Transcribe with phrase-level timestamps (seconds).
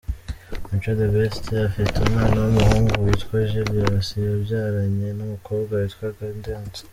[0.69, 6.81] Mico The Best, afite umwana w’umuhungu witwa Julius yabyaranye n’umukobwa witwa Gaudence.